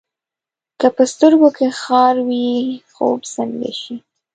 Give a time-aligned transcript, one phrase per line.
[0.79, 2.49] که په سترګو کې خار وي،
[2.93, 3.95] خوب څنګه شي؟